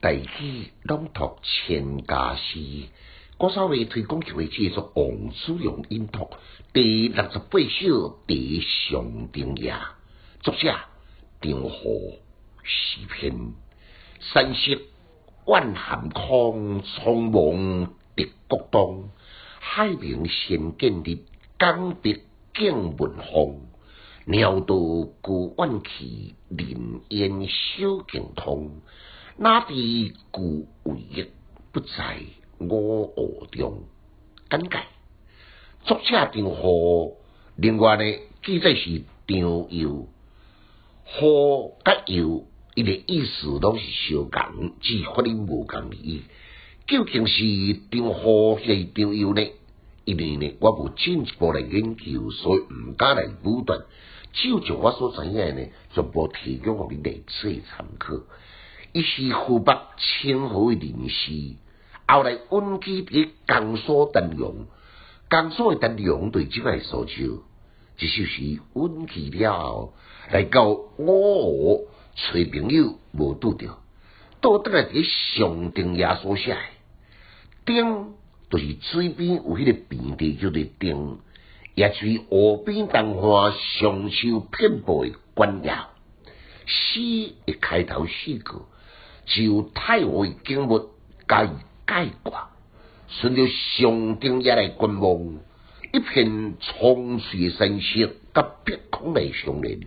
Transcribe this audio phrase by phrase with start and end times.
[0.00, 2.86] 大器朗读千家诗，
[3.36, 6.30] 我稍微推广就会介绍王祖荣音读
[6.72, 9.74] 第六十八首第上定夜，
[10.40, 10.72] 作者
[11.40, 11.80] 张和
[12.62, 13.54] 诗篇。
[14.20, 14.80] 山色
[15.46, 19.08] 万寒空，苍茫直国东。
[19.58, 21.24] 海明先见日，
[21.58, 22.22] 江碧
[22.54, 23.62] 景文风。
[24.26, 24.76] 鸟道
[25.20, 28.80] 孤晚去，林烟小径通。
[29.40, 29.72] 哪知
[30.32, 31.24] 故唯一，
[31.70, 32.18] 不在
[32.58, 33.84] 我河中。
[34.50, 34.80] 简介：
[35.84, 37.12] 作者张和，
[37.54, 39.38] 另外呢，记载是张
[39.70, 40.08] 友。
[41.04, 46.22] 和甲友，伊个意思拢是相共，只发音无共而已。
[46.88, 49.52] 究竟是张和还是张友呢？
[50.04, 53.78] 因为呢，我无进一步来研究，所以毋敢来武断。
[54.32, 58.14] 就就我所知影呢，全部提供互你历史参考。
[58.92, 61.56] 伊是湖北清河诶人士，
[62.06, 64.66] 后来稳居伫江苏丹阳，
[65.28, 67.42] 江苏诶丹阳对即个苏州，
[67.98, 69.94] 即首诗稳居了后，
[70.32, 73.78] 来到我河找朋友无拄着，
[74.40, 75.04] 倒转来伫
[75.36, 76.56] 上定夜所写，
[77.66, 78.14] 定
[78.48, 81.18] 就是水边有迄个平地叫做定，
[81.74, 85.90] 也是河边东花上秀遍布诶关窑。
[86.64, 88.62] 诗一开头四句。
[89.28, 90.90] 就太湖景物
[91.28, 91.50] 加以
[91.84, 92.48] 概括，
[93.08, 95.38] 顺着上顶也来观望，
[95.92, 99.80] 一片苍翠山色，甲碧空来相连。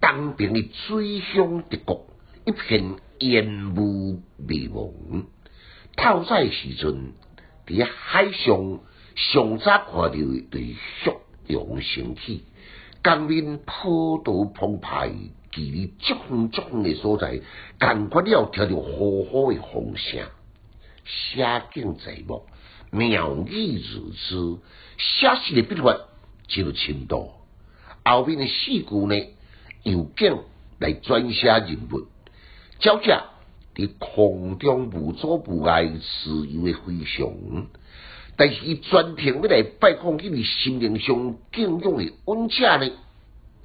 [0.00, 2.06] 东边的水乡直国，
[2.44, 5.26] 一片烟雾迷蒙。
[5.96, 7.12] 透早时阵，
[7.66, 8.80] 伫海上
[9.14, 10.10] 上早看到
[10.50, 11.10] 对夕
[11.46, 12.44] 阳升起，
[13.02, 15.12] 江面波涛澎湃。
[15.56, 17.40] 距离足远足远诶所在，
[17.78, 20.26] 感觉了听着呼呼诶风声，
[21.06, 22.42] 写景在目，
[22.90, 24.58] 妙语如诗，
[24.98, 25.98] 写诗诶笔法
[26.46, 27.30] 就深度。
[28.04, 29.16] 后面诶四句呢，
[29.82, 30.38] 由景
[30.78, 32.06] 来撰写人物，
[32.78, 33.24] 照者
[33.74, 37.32] 伫空中无阻无碍自由诶飞翔，
[38.36, 42.92] 但是伊专程要来拜访迄位心灵上敬仰诶恩者呢？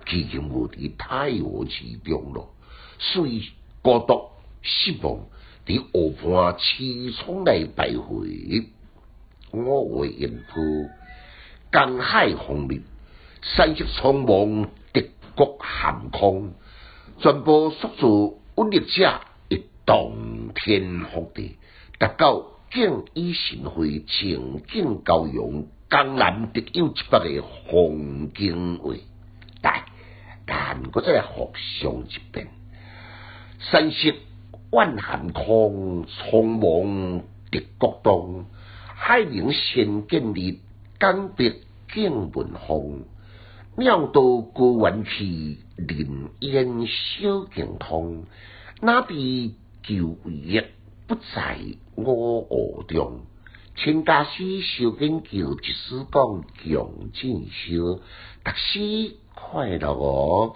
[0.10, 2.54] 已经无伫太湖之中咯，
[3.00, 3.50] 所以
[3.82, 4.30] 孤独
[4.62, 5.20] 失望
[5.66, 8.68] 伫湖畔凄怆来徘徊。
[9.52, 10.90] 我为沿途
[11.72, 12.82] 江海风烈，
[13.42, 16.54] 山色苍茫，敌国寒空，
[17.20, 21.58] 全部宿住温力者一动天福地，
[22.00, 28.94] 达到敬以神会，情景高扬，江南特有一百个风景画。
[30.72, 31.52] 但但我再来复
[31.82, 32.48] 上一遍：
[33.60, 34.14] 山色
[34.70, 38.46] 万寒空，苍茫敌国东。
[38.96, 40.60] 海明先见日，
[40.98, 43.04] 江碧景文风。
[43.76, 44.22] 鸟道
[44.54, 48.24] 孤远去，林烟小径通。
[48.80, 49.14] 哪知
[49.84, 50.62] 旧回忆，
[51.06, 51.58] 不在
[51.96, 53.24] 我河中。
[53.76, 58.00] 请家师小研究，一时讲强进修，
[58.44, 60.50] 读书快乐哦。